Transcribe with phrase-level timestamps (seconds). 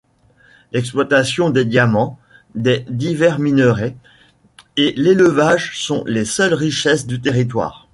[0.71, 2.17] L'exploitation des diamants,
[2.55, 3.95] des divers minerais
[4.75, 7.87] et l'élevage sont les seules richesses du territoire.